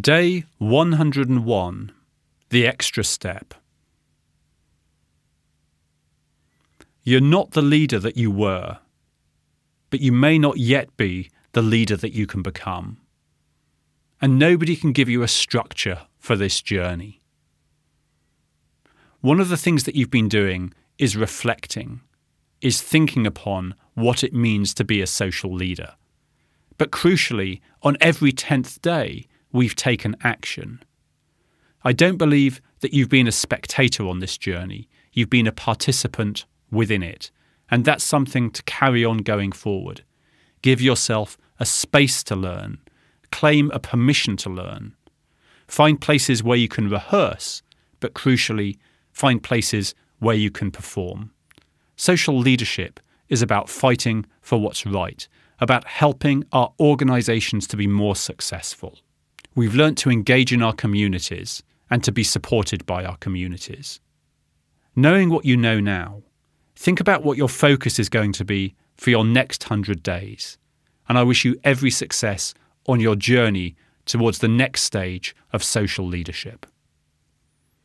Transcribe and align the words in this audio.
Day 0.00 0.44
101 0.58 1.92
The 2.48 2.66
Extra 2.66 3.04
Step. 3.04 3.54
You're 7.04 7.20
not 7.20 7.52
the 7.52 7.62
leader 7.62 8.00
that 8.00 8.16
you 8.16 8.32
were, 8.32 8.78
but 9.90 10.00
you 10.00 10.10
may 10.10 10.36
not 10.36 10.56
yet 10.56 10.96
be 10.96 11.30
the 11.52 11.62
leader 11.62 11.96
that 11.96 12.12
you 12.12 12.26
can 12.26 12.42
become. 12.42 12.96
And 14.20 14.36
nobody 14.36 14.74
can 14.74 14.90
give 14.90 15.08
you 15.08 15.22
a 15.22 15.28
structure 15.28 16.00
for 16.18 16.34
this 16.34 16.60
journey. 16.60 17.20
One 19.20 19.38
of 19.38 19.48
the 19.48 19.56
things 19.56 19.84
that 19.84 19.94
you've 19.94 20.10
been 20.10 20.28
doing 20.28 20.74
is 20.98 21.16
reflecting, 21.16 22.00
is 22.60 22.82
thinking 22.82 23.28
upon 23.28 23.76
what 23.94 24.24
it 24.24 24.34
means 24.34 24.74
to 24.74 24.84
be 24.84 25.00
a 25.00 25.06
social 25.06 25.54
leader. 25.54 25.94
But 26.78 26.90
crucially, 26.90 27.60
on 27.84 27.96
every 28.00 28.32
10th 28.32 28.82
day, 28.82 29.28
we've 29.54 29.76
taken 29.76 30.16
action. 30.22 30.82
I 31.84 31.92
don't 31.92 32.18
believe 32.18 32.60
that 32.80 32.92
you've 32.92 33.08
been 33.08 33.28
a 33.28 33.32
spectator 33.32 34.06
on 34.06 34.18
this 34.18 34.36
journey. 34.36 34.88
You've 35.12 35.30
been 35.30 35.46
a 35.46 35.52
participant 35.52 36.44
within 36.70 37.02
it. 37.02 37.30
And 37.70 37.84
that's 37.84 38.04
something 38.04 38.50
to 38.50 38.62
carry 38.64 39.04
on 39.04 39.18
going 39.18 39.52
forward. 39.52 40.02
Give 40.60 40.80
yourself 40.80 41.38
a 41.60 41.64
space 41.64 42.24
to 42.24 42.34
learn, 42.34 42.78
claim 43.30 43.70
a 43.70 43.78
permission 43.78 44.36
to 44.38 44.50
learn. 44.50 44.96
Find 45.68 46.00
places 46.00 46.42
where 46.42 46.58
you 46.58 46.68
can 46.68 46.90
rehearse, 46.90 47.62
but 48.00 48.12
crucially, 48.12 48.76
find 49.12 49.42
places 49.42 49.94
where 50.18 50.34
you 50.34 50.50
can 50.50 50.72
perform. 50.72 51.30
Social 51.96 52.36
leadership 52.36 52.98
is 53.28 53.40
about 53.40 53.68
fighting 53.68 54.26
for 54.40 54.58
what's 54.60 54.84
right, 54.84 55.28
about 55.60 55.86
helping 55.86 56.44
our 56.52 56.72
organisations 56.80 57.68
to 57.68 57.76
be 57.76 57.86
more 57.86 58.16
successful. 58.16 58.98
We've 59.54 59.74
learnt 59.74 59.98
to 59.98 60.10
engage 60.10 60.52
in 60.52 60.62
our 60.62 60.72
communities 60.72 61.62
and 61.90 62.02
to 62.04 62.12
be 62.12 62.24
supported 62.24 62.84
by 62.86 63.04
our 63.04 63.16
communities. 63.18 64.00
Knowing 64.96 65.30
what 65.30 65.44
you 65.44 65.56
know 65.56 65.80
now, 65.80 66.22
think 66.76 67.00
about 67.00 67.22
what 67.22 67.38
your 67.38 67.48
focus 67.48 67.98
is 67.98 68.08
going 68.08 68.32
to 68.32 68.44
be 68.44 68.74
for 68.96 69.10
your 69.10 69.24
next 69.24 69.64
100 69.64 70.02
days. 70.02 70.58
And 71.08 71.18
I 71.18 71.22
wish 71.22 71.44
you 71.44 71.58
every 71.62 71.90
success 71.90 72.54
on 72.86 73.00
your 73.00 73.16
journey 73.16 73.76
towards 74.06 74.38
the 74.38 74.48
next 74.48 74.82
stage 74.82 75.34
of 75.52 75.62
social 75.62 76.06
leadership. 76.06 76.66